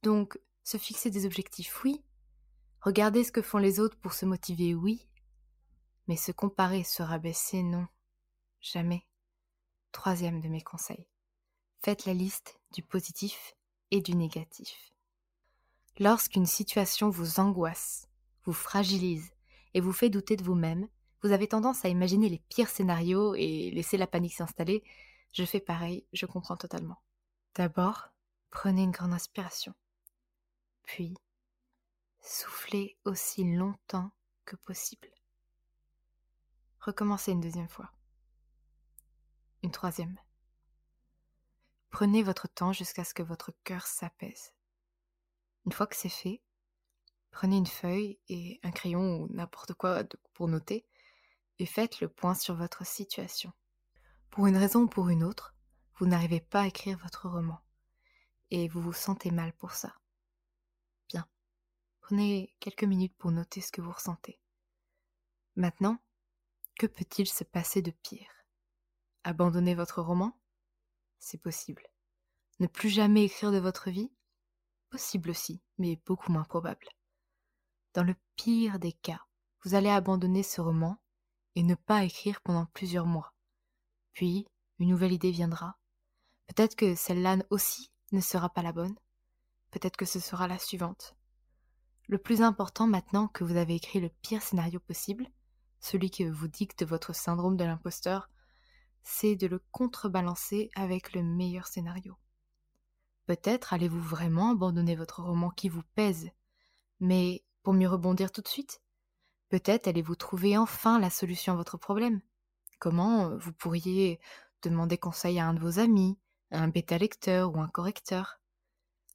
donc, 0.04 0.38
se 0.64 0.78
fixer 0.78 1.10
des 1.10 1.26
objectifs, 1.26 1.84
oui. 1.84 2.04
Regarder 2.82 3.24
ce 3.24 3.32
que 3.32 3.42
font 3.42 3.58
les 3.58 3.80
autres 3.80 3.98
pour 3.98 4.14
se 4.14 4.26
motiver, 4.26 4.76
oui. 4.76 5.08
Mais 6.08 6.18
se 6.18 6.34
comparer, 6.34 6.84
se 6.84 7.02
rabaisser, 7.02 7.64
non. 7.64 7.88
Jamais. 8.60 9.06
Troisième 9.94 10.42
de 10.42 10.50
mes 10.50 10.62
conseils. 10.62 11.08
Faites 11.84 12.06
la 12.06 12.14
liste 12.14 12.60
du 12.74 12.84
positif 12.84 13.56
et 13.94 14.02
du 14.02 14.16
négatif. 14.16 14.94
Lorsqu'une 16.00 16.46
situation 16.46 17.10
vous 17.10 17.40
angoisse, 17.40 18.10
vous 18.44 18.54
fragilise 18.54 19.32
et 19.74 19.80
vous 19.80 19.94
fait 19.94 20.10
douter 20.10 20.36
de 20.36 20.44
vous-même, 20.44 20.88
vous 21.22 21.32
avez 21.32 21.48
tendance 21.48 21.86
à 21.86 21.90
imaginer 21.90 22.28
les 22.28 22.42
pires 22.50 22.70
scénarios 22.70 23.36
et 23.36 23.72
laisser 23.72 23.96
la 23.96 24.08
panique 24.08 24.34
s'installer. 24.34 24.84
Je 25.32 25.46
fais 25.46 25.62
pareil, 25.62 26.06
je 26.12 26.26
comprends 26.26 26.58
totalement. 26.58 27.02
D'abord, 27.56 28.10
prenez 28.52 28.84
une 28.84 28.92
grande 28.92 29.14
inspiration 29.14 29.74
puis 30.84 31.16
soufflez 32.22 32.98
aussi 33.06 33.44
longtemps 33.44 34.12
que 34.46 34.56
possible. 34.56 35.10
Recommencez 36.80 37.32
une 37.32 37.42
deuxième 37.42 37.70
fois. 37.70 37.92
Une 39.64 39.72
troisième. 39.72 40.20
Prenez 41.94 42.24
votre 42.24 42.48
temps 42.48 42.74
jusqu'à 42.74 43.04
ce 43.04 43.14
que 43.14 43.22
votre 43.22 43.54
cœur 43.64 43.86
s'apaise. 43.86 44.52
Une 45.68 45.72
fois 45.72 45.86
que 45.86 45.96
c'est 45.96 46.10
fait, 46.10 46.42
prenez 47.30 47.56
une 47.56 47.68
feuille 47.68 48.20
et 48.30 48.60
un 48.64 48.72
crayon 48.72 49.22
ou 49.22 49.28
n'importe 49.32 49.76
quoi 49.76 50.04
pour 50.34 50.48
noter 50.48 50.88
et 51.60 51.68
faites 51.68 52.02
le 52.02 52.10
point 52.10 52.34
sur 52.34 52.56
votre 52.56 52.84
situation. 52.84 53.54
Pour 54.32 54.48
une 54.48 54.58
raison 54.58 54.82
ou 54.82 54.88
pour 54.88 55.10
une 55.10 55.24
autre, 55.24 55.54
vous 56.00 56.08
n'arrivez 56.08 56.42
pas 56.42 56.62
à 56.62 56.68
écrire 56.68 56.98
votre 56.98 57.30
roman 57.30 57.62
et 58.50 58.68
vous 58.68 58.82
vous 58.82 58.92
sentez 58.92 59.30
mal 59.30 59.54
pour 59.54 59.74
ça. 59.74 59.94
Prenez 62.02 62.54
quelques 62.60 62.84
minutes 62.84 63.16
pour 63.18 63.32
noter 63.32 63.62
ce 63.62 63.72
que 63.72 63.80
vous 63.80 63.94
ressentez. 63.94 64.38
Maintenant, 65.56 66.00
que 66.78 66.86
peut-il 66.86 67.28
se 67.28 67.46
passer 67.46 67.82
de 67.82 67.92
pire? 67.92 68.30
Abandonner 69.24 69.74
votre 69.74 70.02
roman 70.02 70.38
C'est 71.26 71.42
possible. 71.42 71.88
Ne 72.60 72.68
plus 72.68 72.90
jamais 72.90 73.24
écrire 73.24 73.54
de 73.54 73.58
votre 73.58 73.90
vie? 73.90 74.12
Possible 74.90 75.30
aussi, 75.30 75.62
mais 75.78 75.98
beaucoup 76.06 76.34
moins 76.34 76.44
probable. 76.44 76.86
Dans 77.94 78.04
le 78.04 78.14
pire 78.36 78.78
des 78.78 78.92
cas, 78.92 79.22
vous 79.64 79.74
allez 79.74 79.90
abandonner 79.90 80.44
ce 80.44 80.60
roman 80.60 81.02
et 81.56 81.64
ne 81.64 81.76
pas 81.76 82.04
écrire 82.04 82.42
pendant 82.42 82.66
plusieurs 82.66 83.06
mois. 83.06 83.34
Puis, 84.12 84.46
une 84.80 84.90
nouvelle 84.90 85.14
idée 85.14 85.32
viendra. 85.32 85.80
Peut-être 86.48 86.76
que 86.76 86.94
celle-là 86.94 87.38
aussi 87.50 87.90
ne 88.12 88.20
sera 88.20 88.50
pas 88.50 88.62
la 88.62 88.74
bonne. 88.74 88.96
Peut-être 89.72 89.96
que 89.96 90.06
ce 90.06 90.20
sera 90.20 90.50
la 90.50 90.60
suivante. 90.60 91.16
Le 92.08 92.18
plus 92.18 92.42
important 92.42 92.86
maintenant 92.86 93.30
que 93.30 93.46
vous 93.46 93.56
avez 93.56 93.76
écrit 93.76 94.02
le 94.02 94.10
pire 94.10 94.42
scénario 94.42 94.82
possible, 94.82 95.30
celui 95.80 96.12
que 96.12 96.26
vous 96.26 96.50
dicte 96.50 96.84
votre 96.84 97.16
syndrome 97.16 97.56
de 97.56 97.64
l'imposteur, 97.64 98.30
c'est 99.04 99.36
de 99.36 99.48
le 99.48 99.60
contrebalancer 99.72 100.70
avec 100.76 101.14
le 101.14 101.24
meilleur 101.24 101.68
scénario. 101.68 102.16
Peut-être 103.26 103.74
allez-vous 103.74 104.02
vraiment 104.02 104.52
abandonner 104.52 104.96
votre 104.96 105.22
roman 105.22 105.50
qui 105.50 105.70
vous 105.70 105.84
pèse, 105.96 106.30
mais 107.00 107.44
pour 107.64 107.74
mieux 107.74 107.88
rebondir 107.88 108.32
tout 108.32 108.42
de 108.42 108.48
suite, 108.48 108.82
peut-être 109.50 109.88
allez-vous 109.88 110.16
trouver 110.16 110.58
enfin 110.58 111.00
la 111.00 111.10
solution 111.10 111.54
à 111.54 111.56
votre 111.56 111.78
problème. 111.78 112.22
Comment 112.80 113.30
euh, 113.30 113.38
vous 113.38 113.54
pourriez 113.54 114.20
demander 114.62 114.98
conseil 114.98 115.40
à 115.40 115.48
un 115.48 115.54
de 115.54 115.60
vos 115.60 115.80
amis, 115.80 116.18
à 116.52 116.62
un 116.62 116.68
bêta-lecteur 116.68 117.56
ou 117.56 117.60
un 117.60 117.68
correcteur. 117.68 118.40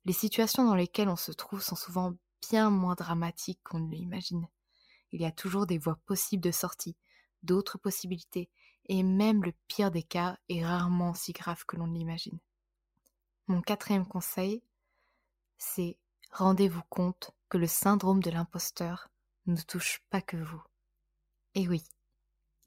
Les 0.04 0.12
situations 0.12 0.64
dans 0.64 0.74
lesquelles 0.74 1.08
on 1.08 1.16
se 1.16 1.32
trouve 1.32 1.62
sont 1.62 1.76
souvent 1.76 2.14
bien 2.48 2.70
moins 2.70 2.94
dramatique 2.94 3.60
qu'on 3.64 3.80
ne 3.80 3.90
l'imagine. 3.94 4.46
Il 5.12 5.20
y 5.20 5.26
a 5.26 5.32
toujours 5.32 5.66
des 5.66 5.78
voies 5.78 5.98
possibles 6.06 6.42
de 6.42 6.50
sortie, 6.50 6.96
d'autres 7.42 7.78
possibilités, 7.78 8.50
et 8.88 9.02
même 9.02 9.44
le 9.44 9.52
pire 9.68 9.90
des 9.90 10.02
cas 10.02 10.38
est 10.48 10.64
rarement 10.64 11.14
si 11.14 11.32
grave 11.32 11.64
que 11.66 11.76
l'on 11.76 11.86
l'imagine. 11.86 12.38
Mon 13.46 13.62
quatrième 13.62 14.06
conseil, 14.06 14.62
c'est 15.58 15.96
rendez-vous 16.30 16.82
compte 16.88 17.30
que 17.48 17.58
le 17.58 17.66
syndrome 17.66 18.22
de 18.22 18.30
l'imposteur 18.30 19.08
ne 19.46 19.60
touche 19.60 20.02
pas 20.10 20.20
que 20.20 20.36
vous. 20.36 20.62
Et 21.54 21.68
oui, 21.68 21.82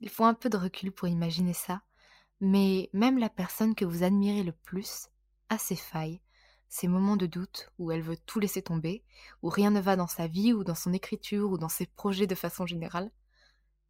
il 0.00 0.08
faut 0.08 0.24
un 0.24 0.34
peu 0.34 0.48
de 0.48 0.56
recul 0.56 0.92
pour 0.92 1.08
imaginer 1.08 1.54
ça, 1.54 1.82
mais 2.40 2.90
même 2.92 3.18
la 3.18 3.30
personne 3.30 3.74
que 3.74 3.84
vous 3.84 4.02
admirez 4.02 4.42
le 4.42 4.52
plus 4.52 5.08
a 5.48 5.58
ses 5.58 5.76
failles, 5.76 6.20
ces 6.68 6.88
moments 6.88 7.16
de 7.16 7.26
doute 7.26 7.70
où 7.78 7.92
elle 7.92 8.02
veut 8.02 8.16
tout 8.16 8.40
laisser 8.40 8.62
tomber, 8.62 9.04
où 9.42 9.48
rien 9.48 9.70
ne 9.70 9.80
va 9.80 9.94
dans 9.94 10.08
sa 10.08 10.26
vie 10.26 10.52
ou 10.52 10.64
dans 10.64 10.74
son 10.74 10.92
écriture 10.92 11.50
ou 11.50 11.58
dans 11.58 11.68
ses 11.68 11.86
projets 11.86 12.26
de 12.26 12.34
façon 12.34 12.66
générale, 12.66 13.10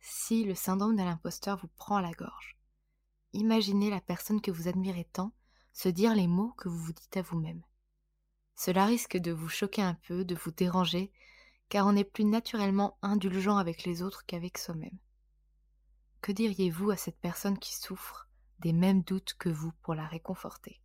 si 0.03 0.45
le 0.45 0.55
syndrome 0.55 0.97
de 0.97 1.03
l'imposteur 1.03 1.57
vous 1.59 1.69
prend 1.69 1.97
à 1.97 2.03
la 2.03 2.13
gorge, 2.13 2.59
imaginez 3.33 3.89
la 3.89 4.01
personne 4.01 4.41
que 4.41 4.51
vous 4.51 4.69
admirez 4.69 5.05
tant 5.05 5.33
se 5.73 5.89
dire 5.89 6.15
les 6.15 6.27
mots 6.27 6.53
que 6.59 6.69
vous 6.69 6.79
vous 6.79 6.93
dites 6.93 7.17
à 7.17 7.23
vous-même. 7.23 7.63
Cela 8.57 8.85
risque 8.85 9.17
de 9.17 9.33
vous 9.33 9.49
choquer 9.49 9.81
un 9.81 9.95
peu, 9.95 10.25
de 10.25 10.35
vous 10.35 10.51
déranger, 10.51 11.13
car 11.69 11.87
on 11.87 11.97
est 11.97 12.05
plus 12.05 12.25
naturellement 12.25 12.99
indulgent 13.01 13.57
avec 13.57 13.85
les 13.85 14.03
autres 14.03 14.27
qu'avec 14.27 14.59
soi-même. 14.59 14.99
Que 16.21 16.33
diriez-vous 16.33 16.91
à 16.91 16.97
cette 16.97 17.19
personne 17.19 17.59
qui 17.59 17.75
souffre 17.75 18.29
des 18.59 18.73
mêmes 18.73 19.03
doutes 19.03 19.35
que 19.39 19.49
vous 19.49 19.73
pour 19.83 19.95
la 19.95 20.07
réconforter? 20.07 20.81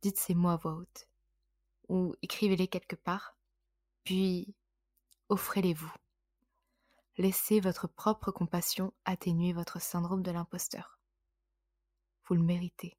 Dites 0.00 0.18
ces 0.18 0.34
mots 0.34 0.48
à 0.48 0.56
voix 0.56 0.74
haute, 0.74 1.08
ou 1.88 2.14
écrivez-les 2.22 2.68
quelque 2.68 2.96
part, 2.96 3.36
puis 4.04 4.54
offrez-les-vous. 5.28 5.92
Laissez 7.18 7.60
votre 7.60 7.86
propre 7.86 8.30
compassion 8.30 8.92
atténuer 9.06 9.54
votre 9.54 9.80
syndrome 9.80 10.22
de 10.22 10.30
l'imposteur. 10.30 11.00
Vous 12.26 12.34
le 12.34 12.42
méritez. 12.42 12.98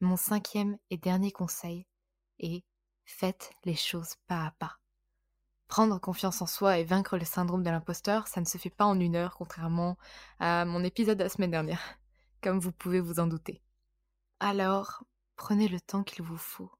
Mon 0.00 0.16
cinquième 0.16 0.76
et 0.90 0.96
dernier 0.96 1.30
conseil 1.30 1.86
est 2.40 2.64
faites 3.04 3.52
les 3.64 3.76
choses 3.76 4.16
pas 4.26 4.46
à 4.46 4.50
pas. 4.52 4.80
Prendre 5.68 6.00
confiance 6.00 6.42
en 6.42 6.46
soi 6.46 6.78
et 6.78 6.84
vaincre 6.84 7.16
le 7.16 7.24
syndrome 7.24 7.62
de 7.62 7.70
l'imposteur, 7.70 8.26
ça 8.26 8.40
ne 8.40 8.46
se 8.46 8.58
fait 8.58 8.68
pas 8.68 8.84
en 8.84 8.98
une 8.98 9.14
heure, 9.14 9.36
contrairement 9.36 9.96
à 10.40 10.64
mon 10.64 10.82
épisode 10.82 11.18
de 11.18 11.22
la 11.22 11.28
semaine 11.28 11.52
dernière, 11.52 11.98
comme 12.42 12.58
vous 12.58 12.72
pouvez 12.72 13.00
vous 13.00 13.20
en 13.20 13.28
douter. 13.28 13.62
Alors, 14.40 15.04
prenez 15.36 15.68
le 15.68 15.80
temps 15.80 16.02
qu'il 16.02 16.24
vous 16.24 16.36
faut. 16.36 16.72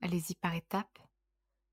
Allez-y 0.00 0.34
par 0.34 0.54
étapes. 0.54 0.98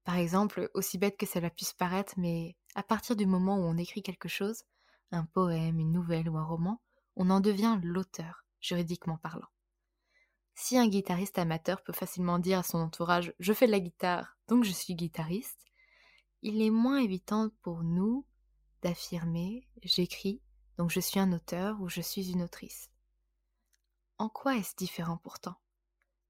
Par 0.03 0.15
exemple, 0.15 0.69
aussi 0.75 0.97
bête 0.99 1.17
que 1.17 1.25
cela 1.25 1.49
puisse 1.49 1.73
paraître, 1.73 2.13
mais 2.17 2.55
à 2.79 2.83
partir 2.83 3.17
du 3.17 3.25
moment 3.25 3.57
où 3.57 3.63
on 3.63 3.75
écrit 3.75 4.01
quelque 4.01 4.29
chose, 4.29 4.63
un 5.11 5.25
poème, 5.25 5.81
une 5.81 5.91
nouvelle 5.91 6.29
ou 6.29 6.37
un 6.37 6.45
roman, 6.45 6.81
on 7.17 7.29
en 7.29 7.41
devient 7.41 7.77
l'auteur, 7.83 8.45
juridiquement 8.61 9.17
parlant. 9.17 9.49
Si 10.55 10.77
un 10.77 10.87
guitariste 10.87 11.37
amateur 11.37 11.83
peut 11.83 11.91
facilement 11.91 12.39
dire 12.39 12.59
à 12.59 12.63
son 12.63 12.77
entourage 12.77 13.33
Je 13.37 13.51
fais 13.51 13.67
de 13.67 13.73
la 13.73 13.81
guitare, 13.81 14.37
donc 14.47 14.63
je 14.63 14.71
suis 14.71 14.95
guitariste, 14.95 15.65
il 16.41 16.61
est 16.61 16.69
moins 16.69 16.99
évitant 16.99 17.49
pour 17.63 17.83
nous 17.83 18.25
d'affirmer 18.81 19.67
J'écris, 19.83 20.41
donc 20.77 20.89
je 20.89 21.01
suis 21.01 21.19
un 21.19 21.33
auteur 21.33 21.81
ou 21.81 21.89
je 21.89 21.99
suis 21.99 22.31
une 22.31 22.43
autrice. 22.43 22.89
En 24.19 24.29
quoi 24.29 24.55
est-ce 24.55 24.77
différent 24.77 25.17
pourtant? 25.17 25.57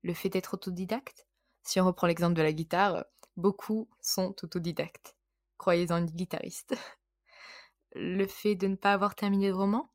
Le 0.01 0.15
fait 0.15 0.29
d'être 0.29 0.55
autodidacte? 0.55 1.27
Si 1.61 1.79
on 1.79 1.85
reprend 1.85 2.07
l'exemple 2.07 2.33
de 2.33 2.41
la 2.41 2.53
guitare, 2.53 3.05
beaucoup 3.37 3.87
sont 4.01 4.35
autodidactes. 4.41 5.15
Croyez-en 5.59 5.97
une 5.97 6.05
guitariste. 6.07 6.75
Le 7.93 8.25
fait 8.25 8.55
de 8.55 8.67
ne 8.67 8.75
pas 8.75 8.93
avoir 8.93 9.13
terminé 9.13 9.49
de 9.49 9.53
roman? 9.53 9.91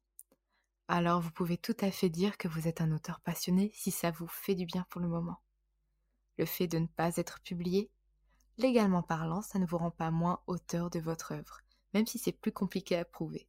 Alors 0.87 1.21
vous 1.21 1.30
pouvez 1.30 1.56
tout 1.56 1.76
à 1.80 1.90
fait 1.90 2.11
dire 2.11 2.37
que 2.37 2.49
vous 2.49 2.68
êtes 2.68 2.83
un 2.83 2.92
auteur 2.92 3.21
passionné 3.21 3.73
si 3.75 3.90
ça 3.90 4.11
vous 4.11 4.28
fait 4.28 4.54
du 4.54 4.66
bien 4.66 4.87
pour 4.90 5.00
le 5.00 5.09
moment. 5.09 5.40
Le 6.37 6.44
fait 6.44 6.66
de 6.66 6.78
ne 6.78 6.87
pas 6.87 7.16
être 7.16 7.40
publié 7.40 7.90
Légalement 8.59 9.02
parlant, 9.02 9.40
ça 9.40 9.59
ne 9.59 9.66
vous 9.66 9.78
rend 9.78 9.90
pas 9.90 10.11
moins 10.11 10.42
auteur 10.47 10.90
de 10.90 11.00
votre 11.00 11.33
œuvre, 11.33 11.61
même 11.92 12.06
si 12.06 12.18
c'est 12.18 12.30
plus 12.33 12.52
compliqué 12.52 12.97
à 12.97 13.04
prouver. 13.04 13.49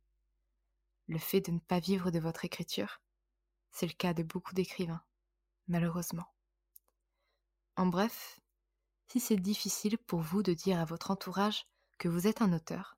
Le 1.07 1.19
fait 1.19 1.41
de 1.41 1.51
ne 1.51 1.59
pas 1.59 1.79
vivre 1.79 2.09
de 2.09 2.19
votre 2.19 2.45
écriture, 2.45 3.01
c'est 3.71 3.85
le 3.85 3.93
cas 3.93 4.13
de 4.13 4.23
beaucoup 4.23 4.55
d'écrivains, 4.55 5.03
malheureusement. 5.67 6.25
En 7.75 7.85
bref, 7.85 8.39
si 9.09 9.19
c'est 9.19 9.35
difficile 9.35 9.97
pour 9.97 10.21
vous 10.21 10.41
de 10.41 10.53
dire 10.53 10.79
à 10.79 10.85
votre 10.85 11.11
entourage 11.11 11.67
que 11.97 12.07
vous 12.07 12.27
êtes 12.27 12.41
un 12.41 12.53
auteur, 12.53 12.97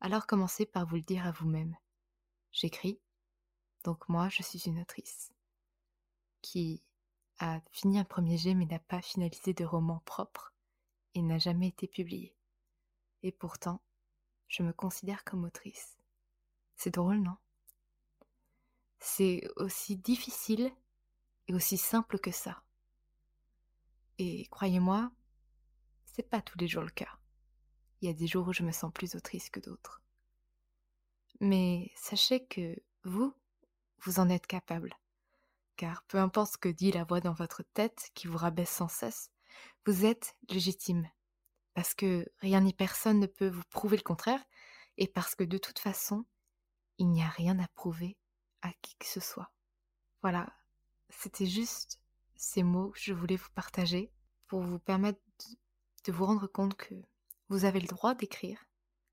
alors 0.00 0.26
commencez 0.26 0.66
par 0.66 0.86
vous 0.86 0.96
le 0.96 1.02
dire 1.02 1.26
à 1.26 1.32
vous-même. 1.32 1.76
J'écris, 2.52 3.00
donc 3.84 4.08
moi 4.08 4.28
je 4.28 4.42
suis 4.42 4.60
une 4.66 4.80
autrice, 4.80 5.32
qui 6.42 6.82
a 7.38 7.60
fini 7.70 7.98
un 7.98 8.04
premier 8.04 8.36
jet 8.36 8.54
mais 8.54 8.66
n'a 8.66 8.78
pas 8.78 9.00
finalisé 9.02 9.54
de 9.54 9.64
roman 9.64 10.00
propre 10.04 10.52
il 11.18 11.26
n'a 11.26 11.38
jamais 11.38 11.68
été 11.68 11.86
publié. 11.88 12.34
Et 13.22 13.32
pourtant, 13.32 13.80
je 14.46 14.62
me 14.62 14.72
considère 14.72 15.24
comme 15.24 15.44
autrice. 15.44 15.98
C'est 16.76 16.94
drôle, 16.94 17.18
non? 17.18 17.36
C'est 19.00 19.48
aussi 19.56 19.96
difficile 19.96 20.72
et 21.48 21.54
aussi 21.54 21.76
simple 21.76 22.18
que 22.18 22.30
ça. 22.30 22.62
Et 24.18 24.46
croyez-moi, 24.46 25.10
c'est 26.04 26.28
pas 26.28 26.40
tous 26.40 26.58
les 26.58 26.68
jours 26.68 26.82
le 26.82 26.90
cas. 26.90 27.18
Il 28.00 28.06
y 28.06 28.10
a 28.10 28.14
des 28.14 28.26
jours 28.26 28.48
où 28.48 28.52
je 28.52 28.62
me 28.62 28.72
sens 28.72 28.92
plus 28.92 29.14
autrice 29.14 29.50
que 29.50 29.60
d'autres. 29.60 30.02
Mais 31.40 31.90
sachez 31.96 32.44
que 32.46 32.76
vous, 33.04 33.34
vous 34.00 34.20
en 34.20 34.28
êtes 34.28 34.46
capable. 34.46 34.94
Car 35.76 36.02
peu 36.04 36.18
importe 36.18 36.52
ce 36.52 36.58
que 36.58 36.68
dit 36.68 36.92
la 36.92 37.04
voix 37.04 37.20
dans 37.20 37.32
votre 37.32 37.62
tête 37.74 38.10
qui 38.14 38.26
vous 38.26 38.36
rabaisse 38.36 38.70
sans 38.70 38.88
cesse, 38.88 39.30
vous 39.86 40.04
êtes 40.04 40.36
légitime. 40.48 41.08
Parce 41.74 41.94
que 41.94 42.26
rien 42.38 42.60
ni 42.60 42.72
personne 42.72 43.20
ne 43.20 43.26
peut 43.26 43.48
vous 43.48 43.62
prouver 43.70 43.96
le 43.96 44.02
contraire, 44.02 44.44
et 44.96 45.06
parce 45.06 45.34
que 45.34 45.44
de 45.44 45.58
toute 45.58 45.78
façon, 45.78 46.24
il 46.98 47.08
n'y 47.10 47.22
a 47.22 47.28
rien 47.28 47.58
à 47.60 47.68
prouver 47.68 48.16
à 48.62 48.72
qui 48.82 48.96
que 48.96 49.06
ce 49.06 49.20
soit. 49.20 49.52
Voilà, 50.22 50.52
c'était 51.08 51.46
juste 51.46 52.00
ces 52.34 52.64
mots 52.64 52.90
que 52.90 52.98
je 53.00 53.12
voulais 53.12 53.36
vous 53.36 53.50
partager 53.54 54.10
pour 54.46 54.60
vous 54.62 54.80
permettre 54.80 55.20
de 56.04 56.12
vous 56.12 56.24
rendre 56.24 56.48
compte 56.48 56.74
que 56.74 56.94
vous 57.48 57.64
avez 57.64 57.80
le 57.80 57.86
droit 57.86 58.14
d'écrire, 58.14 58.64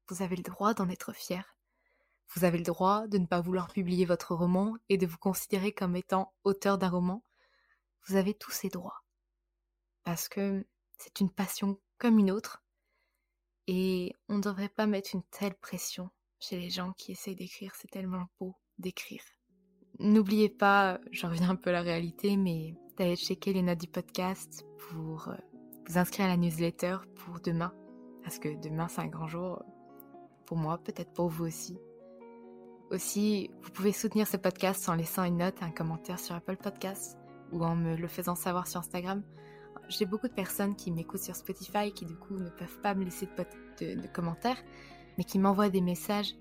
vous 0.09 0.21
avez 0.21 0.35
le 0.35 0.43
droit 0.43 0.73
d'en 0.73 0.89
être 0.89 1.13
fier, 1.13 1.57
vous 2.33 2.43
avez 2.43 2.57
le 2.57 2.63
droit 2.63 3.07
de 3.07 3.17
ne 3.17 3.25
pas 3.25 3.41
vouloir 3.41 3.67
publier 3.67 4.05
votre 4.05 4.35
roman 4.35 4.75
et 4.89 4.97
de 4.97 5.05
vous 5.05 5.17
considérer 5.17 5.71
comme 5.71 5.95
étant 5.95 6.33
auteur 6.43 6.77
d'un 6.77 6.89
roman. 6.89 7.23
Vous 8.07 8.15
avez 8.15 8.33
tous 8.33 8.51
ces 8.51 8.69
droits. 8.69 9.03
Parce 10.03 10.27
que 10.27 10.65
c'est 10.97 11.19
une 11.19 11.31
passion 11.31 11.79
comme 11.97 12.19
une 12.19 12.31
autre, 12.31 12.63
et 13.67 14.13
on 14.29 14.37
ne 14.37 14.41
devrait 14.41 14.69
pas 14.69 14.85
mettre 14.85 15.15
une 15.15 15.23
telle 15.31 15.55
pression 15.55 16.09
chez 16.39 16.59
les 16.59 16.69
gens 16.69 16.93
qui 16.93 17.13
essayent 17.13 17.35
d'écrire, 17.35 17.73
c'est 17.75 17.89
tellement 17.89 18.25
beau 18.39 18.55
d'écrire. 18.77 19.23
N'oubliez 19.99 20.49
pas, 20.49 20.99
je 21.11 21.25
reviens 21.25 21.49
un 21.49 21.55
peu 21.55 21.69
à 21.69 21.73
la 21.73 21.81
réalité, 21.81 22.37
mais 22.37 22.75
d'aller 22.97 23.15
checker 23.15 23.53
les 23.53 23.61
notes 23.61 23.79
du 23.79 23.87
podcast 23.87 24.65
pour 24.77 25.29
euh, 25.29 25.35
vous 25.87 25.97
inscrire 25.97 26.25
à 26.25 26.29
la 26.29 26.37
newsletter 26.37 26.97
pour 27.15 27.39
demain, 27.39 27.73
parce 28.25 28.37
que 28.37 28.49
demain 28.61 28.89
c'est 28.89 28.99
un 28.99 29.07
grand 29.07 29.27
jour 29.27 29.63
pour 30.45 30.57
moi, 30.57 30.77
peut-être 30.77 31.13
pour 31.13 31.29
vous 31.29 31.45
aussi. 31.45 31.79
Aussi, 32.91 33.49
vous 33.63 33.71
pouvez 33.71 33.93
soutenir 33.93 34.27
ce 34.27 34.35
podcast 34.35 34.89
en 34.89 34.95
laissant 34.95 35.23
une 35.23 35.37
note, 35.37 35.63
un 35.63 35.71
commentaire 35.71 36.19
sur 36.19 36.35
Apple 36.35 36.57
Podcasts 36.57 37.17
ou 37.53 37.63
en 37.63 37.77
me 37.77 37.95
le 37.95 38.07
faisant 38.09 38.35
savoir 38.35 38.67
sur 38.67 38.81
Instagram 38.81 39.23
j'ai 39.89 40.05
beaucoup 40.05 40.27
de 40.27 40.33
personnes 40.33 40.75
qui 40.75 40.91
m'écoutent 40.91 41.21
sur 41.21 41.35
Spotify 41.35 41.91
qui 41.93 42.05
du 42.05 42.15
coup 42.15 42.35
ne 42.35 42.49
peuvent 42.49 42.79
pas 42.81 42.95
me 42.95 43.03
laisser 43.03 43.27
de, 43.79 44.07
commentaires, 44.07 44.61
mais 45.17 45.23
qui 45.23 45.39
m'envoient 45.39 45.69
des 45.69 45.81
messages. 45.81 46.35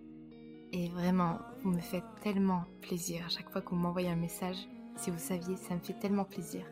Et 0.73 0.89
vraiment, 0.89 1.39
vous 1.63 1.71
me 1.71 1.81
faites 1.81 2.05
tellement 2.23 2.65
plaisir 2.81 3.25
à 3.27 3.29
chaque 3.29 3.51
fois 3.51 3.61
que 3.61 3.71
vous 3.71 3.77
m'envoyez 3.77 4.09
un 4.09 4.17
message. 4.17 4.57
Si 4.97 5.11
vous 5.11 5.19
saviez, 5.19 5.57
ça 5.57 5.75
me 5.75 5.81
fait 5.81 5.99
tellement 5.99 6.25
plaisir. 6.25 6.65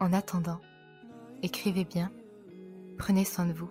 En 0.00 0.12
attendant, 0.12 0.60
écrivez 1.42 1.84
bien, 1.84 2.12
prenez 2.96 3.24
soin 3.24 3.46
de 3.46 3.52
vous, 3.52 3.70